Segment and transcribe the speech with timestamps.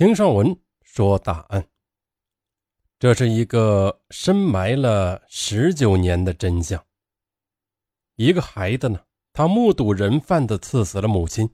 [0.00, 1.68] 听上文说大案，
[2.98, 6.82] 这是一个深埋了十九年的真相。
[8.16, 8.98] 一个孩子呢，
[9.34, 11.46] 他目睹人贩子刺死了母亲，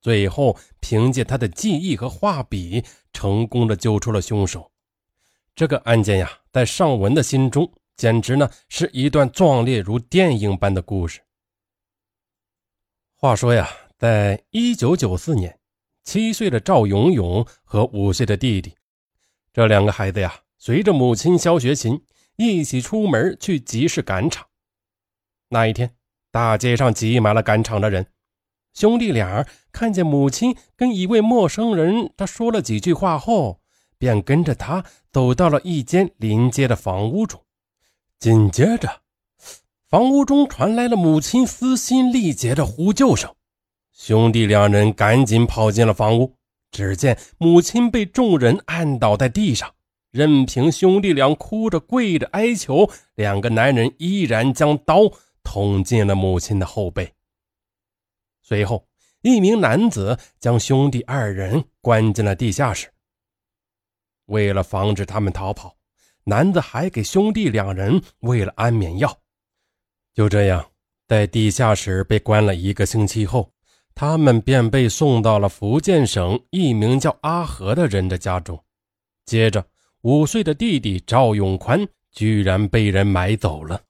[0.00, 4.68] 最后凭借他的记忆和画笔，成功的揪出了凶手。
[5.54, 11.20] 这个案件呀，在尚文的心中，简直呢是一段壮烈如电影般的故事。
[13.14, 15.56] 话说呀，在一九九四年。
[16.04, 18.74] 七岁的赵永永和五岁的弟弟，
[19.52, 22.04] 这两个孩子呀，随着母亲肖学琴
[22.36, 24.46] 一起出门去集市赶场。
[25.48, 25.94] 那一天，
[26.30, 28.06] 大街上挤满了赶场的人。
[28.74, 33.60] 兄弟俩看见母亲跟一位陌生人，他说了几句话后，
[33.98, 37.40] 便跟着他走到了一间临街的房屋中。
[38.18, 39.00] 紧接着，
[39.88, 43.34] 房屋中传来了母亲撕心裂肺的呼救声。
[43.94, 46.34] 兄弟两人赶紧跑进了房屋，
[46.72, 49.72] 只见母亲被众人按倒在地上，
[50.10, 55.02] 任凭兄弟俩哭着跪着哀求，两个男人依然将刀
[55.44, 57.14] 捅进了母亲的后背。
[58.42, 58.88] 随后，
[59.22, 62.90] 一名男子将兄弟二人关进了地下室。
[64.26, 65.76] 为了防止他们逃跑，
[66.24, 69.20] 男子还给兄弟两人喂了安眠药。
[70.12, 70.72] 就这样，
[71.06, 73.53] 在地下室被关了一个星期后。
[73.94, 78.62] 他们便被送到了福建省一名叫阿和的人的家中。
[79.24, 79.64] 接着，
[80.02, 83.80] 五岁的弟弟赵永宽居然被人买走了。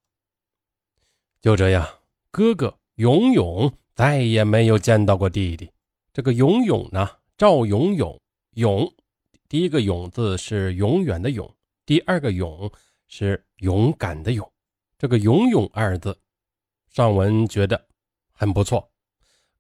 [1.41, 1.88] 就这样，
[2.30, 5.70] 哥哥永永再也没有见到过弟弟。
[6.12, 7.08] 这个永永呢？
[7.36, 8.20] 赵永永，
[8.52, 8.94] 永，
[9.48, 11.52] 第一个永字是永远的永，
[11.84, 12.70] 第二个永
[13.08, 14.48] 是勇敢的勇。
[14.96, 16.16] 这个永永二字，
[16.92, 17.86] 上文觉得
[18.33, 18.89] 很不错。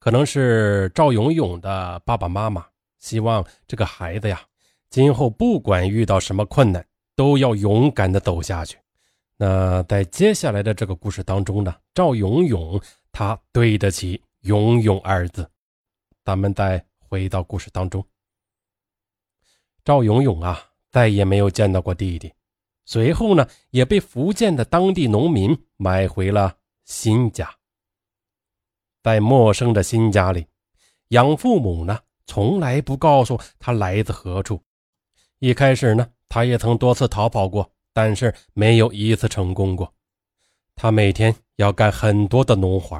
[0.04, 2.66] 可能是赵永永的爸爸妈妈
[2.98, 4.38] 希望这个孩子呀，
[4.90, 8.76] 今后不管遇到什么困难，都要勇敢的走下去。
[9.38, 12.78] 那在接下来的这个故事当中呢，赵永永
[13.12, 15.50] 他对得起“永永”二字。
[16.22, 18.04] 咱们再回到故事当中，
[19.86, 22.30] 赵永永啊，再也没有见到过弟弟，
[22.84, 27.50] 随后呢，也被福建的当地农民买回了新家。
[29.04, 30.46] 在陌生的新家里，
[31.08, 34.58] 养父母呢从来不告诉他来自何处。
[35.40, 39.92] 一开始呢，他也曾多次逃跑过，但是没有一次成功过。
[40.74, 42.98] 他每天要干很多的农活，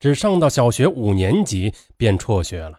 [0.00, 2.76] 只上到小学五年级便辍学了。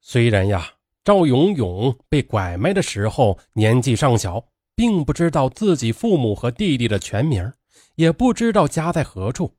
[0.00, 0.66] 虽然呀，
[1.04, 4.42] 赵永永被拐卖的时候年纪尚小，
[4.74, 7.52] 并不知道自己父母和弟弟的全名，
[7.96, 9.52] 也不知道家在何处。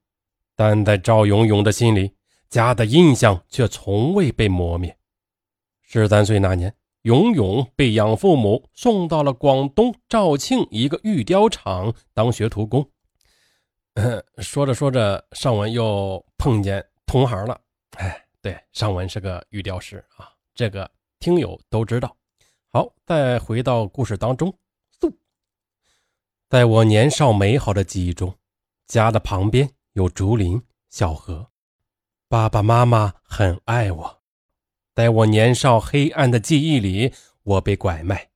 [0.60, 2.12] 但在赵永永的心里，
[2.50, 4.98] 家的印象却从未被磨灭。
[5.82, 12.86] 十三岁那年，永永被养父母送到了广东肇庆一个玉雕厂当学徒工。
[14.40, 17.58] 说着说着，尚文又碰见同行了。
[17.96, 20.92] 哎，对，尚文是个玉雕师啊，这个
[21.22, 22.14] 听友都知道。
[22.68, 24.54] 好，再回到故事当中。
[26.50, 28.36] 在我年少美好的记忆中，
[28.88, 29.70] 家的旁边。
[29.94, 31.50] 有竹林、小河，
[32.28, 34.22] 爸爸妈妈很爱我。
[34.94, 37.14] 在我年少黑暗的记忆里，
[37.44, 38.30] 我被拐卖，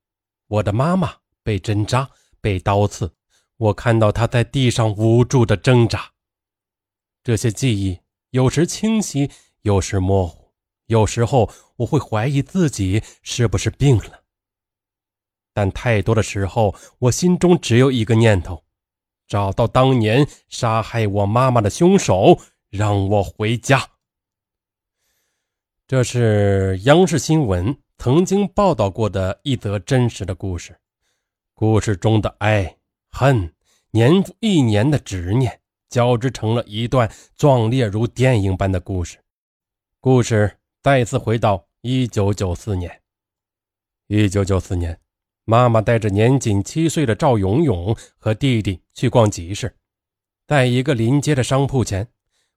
[0.47, 2.09] 我的妈妈被针扎、
[2.41, 3.13] 被刀刺，
[3.57, 6.13] 我看到她在地上无助的挣扎。
[7.23, 7.99] 这些记忆
[8.31, 9.29] 有时清晰，
[9.61, 10.53] 有时模糊，
[10.87, 14.23] 有时候我会怀疑自己是不是病了。
[15.53, 18.62] 但太多的时候，我心中只有一个念头。
[19.27, 22.39] 找到当年杀害我妈妈的凶手，
[22.69, 23.89] 让我回家。
[25.87, 30.79] 这是央视新闻曾经报道过的一则真实的故事。
[31.53, 32.77] 故事中的爱
[33.11, 33.53] 恨、
[33.91, 39.19] 年复一年的执念，交织成了一段壮烈如电影般的故事。
[39.99, 43.01] 故事再次回到一九九四年。
[44.07, 44.99] 一九九四年。
[45.45, 49.75] 妈妈带着年仅七岁的赵永永和弟弟去逛集市，
[50.47, 52.07] 在一个临街的商铺前，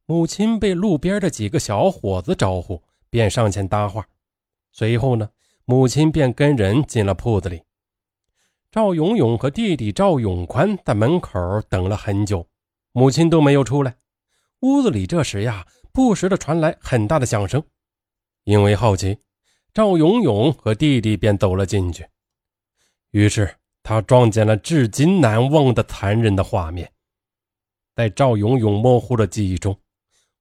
[0.05, 2.81] 母亲被路边的几个小伙子招呼，
[3.11, 4.07] 便上前搭话。
[4.71, 5.31] 随后呢，
[5.65, 7.63] 母亲便跟人进了铺子里。
[8.71, 12.47] 赵永永和弟弟赵永宽在门口等了很久，
[12.93, 13.97] 母亲都没有出来。
[14.61, 17.61] 屋子里这时呀，不时的传来很大的响声。
[18.45, 19.19] 因为好奇，
[19.75, 22.07] 赵永永和弟弟便走了进去。
[23.17, 23.51] 于是
[23.83, 26.93] 他撞见了至今难忘的残忍的画面。
[27.95, 29.75] 在赵永永模糊的记忆中，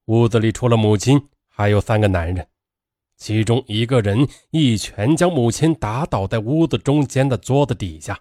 [0.07, 2.45] 屋子里除了母亲，还有三个男人。
[3.15, 8.19] 其中一个人一拳将母亲打倒在屋子中间的桌子底下，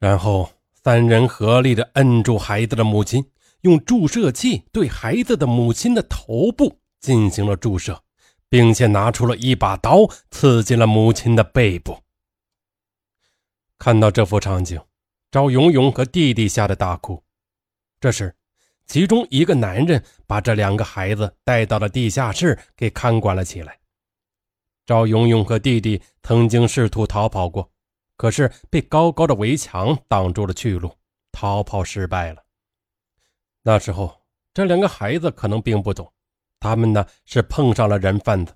[0.00, 0.50] 然后
[0.82, 3.24] 三人合力的摁住孩子的母亲，
[3.60, 8.02] 用注射器对孩子的母亲的头部进行了注射，
[8.48, 9.98] 并且拿出了一把刀
[10.32, 11.96] 刺进了母亲的背部。
[13.78, 14.80] 看到这幅场景，
[15.30, 17.22] 赵勇勇和弟弟吓得大哭。
[18.00, 18.34] 这时，
[18.86, 23.78] 其中一个男人把这两个孩子带到了地下室，给看管了起来。
[24.84, 27.70] 赵勇勇和弟弟曾经试图逃跑过，
[28.16, 30.92] 可是被高高的围墙挡住了去路，
[31.30, 32.42] 逃跑失败了。
[33.62, 34.22] 那时候，
[34.54, 36.12] 这两个孩子可能并不懂，
[36.58, 38.54] 他们呢是碰上了人贩子，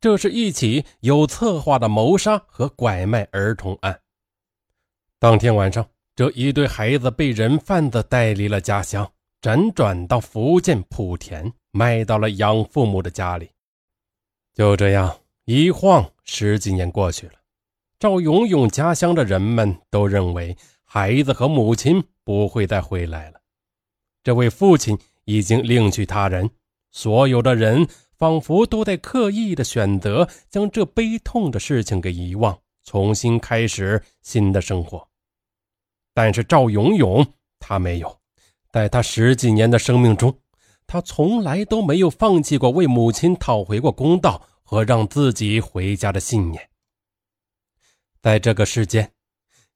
[0.00, 4.00] 这是一起有策划的谋杀和拐卖儿童案。
[5.20, 5.86] 当天晚上，
[6.16, 9.06] 这一对孩子被人贩子带离了家乡。
[9.42, 13.50] 辗转到福建莆田，卖到了养父母的家里。
[14.54, 17.34] 就这样一晃十几年过去了，
[17.98, 23.38] 赵勇勇家乡的人们都认为孩子和母亲不会再回来了。
[24.24, 26.48] 这位父亲已经另娶他人，
[26.92, 35.09] 所有的人仿佛都在刻意的选择将这悲痛的事情给遗忘，重新开始新的生活。
[36.22, 37.26] 但是赵勇勇
[37.58, 38.20] 他没有。
[38.70, 40.38] 在他十几年的生命中，
[40.86, 46.68] 他从来都没有放弃过为母亲讨回过公道和让自己回家的信念。
[48.20, 49.10] 在这个世间，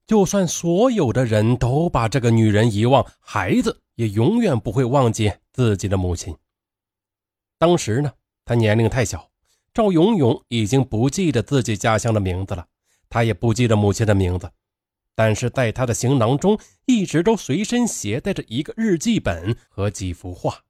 [0.05, 6.37] 就算所有的人都把这个女人遗忘，孩子也永远不会忘记自己的母亲。
[7.57, 8.13] 当时呢，
[8.45, 9.27] 他年龄太小，
[9.73, 12.67] 赵勇勇已经不记得自己家乡的名字了，
[13.09, 14.47] 他也不记得母亲的名字。
[15.15, 20.63] 但是在他的行囊中，一直都随身携带着一个日记本和几幅画。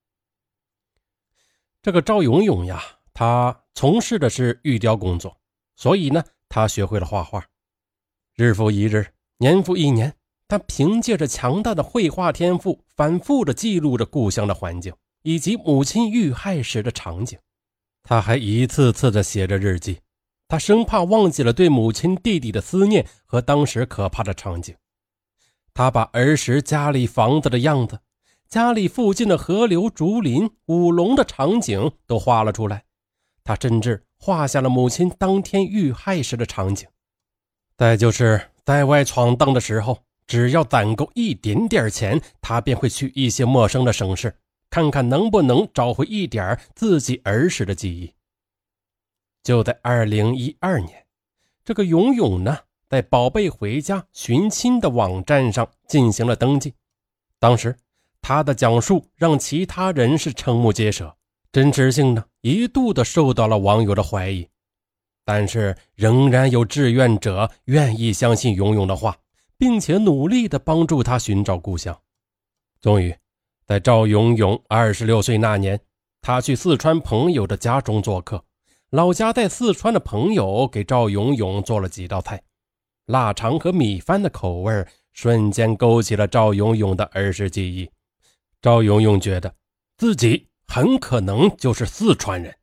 [1.81, 2.81] 这个赵勇勇呀，
[3.13, 5.37] 他从事的是玉雕工作，
[5.75, 7.45] 所以呢，他学会了画画。
[8.35, 10.15] 日复一日，年复一年，
[10.47, 14.93] 他凭借着强大的绘画天赋，反复的记录着故乡的环境
[15.23, 17.37] 以及母亲遇害时的场景。
[18.03, 19.99] 他还一次次的写着日记。
[20.47, 24.75] 他生怕忘记了对母亲、弟弟的思念和当时可怕的场景。
[25.73, 27.99] 他把儿时家里房子的样子、
[28.47, 32.83] 家里附近的河流、竹林、舞龙的场景都画了出来。
[33.43, 36.87] 他甚至画下了母亲当天遇害时的场景。
[37.77, 44.33] 再就是在外闯荡的时候，只要攒够一点点钱，他便会去一些陌生的省市，
[44.69, 48.13] 看看能不能找回一点自己儿时的记忆。
[49.45, 51.05] 就在二零一二年，
[51.63, 52.57] 这个勇勇呢，
[52.89, 56.73] 在“宝贝回家寻亲”的网站上进行了登记。
[57.37, 57.77] 当时，
[58.23, 61.15] 他的讲述让其他人是瞠目结舌，
[61.51, 64.49] 真实性呢一度的受到了网友的怀疑。
[65.23, 69.15] 但是，仍然有志愿者愿意相信勇勇的话，
[69.59, 71.95] 并且努力的帮助他寻找故乡。
[72.81, 73.15] 终于，
[73.67, 75.79] 在赵勇勇二十六岁那年，
[76.19, 78.43] 他去四川朋友的家中做客。
[78.95, 82.41] 老家在四川的朋友给赵勇勇做了几道菜，
[83.07, 87.91] 腊肠和米饭的口味瞬间勾起了赵勇勇的儿时记忆。
[88.61, 89.53] 赵勇勇觉得
[89.97, 92.55] 自己很可能就是四川人。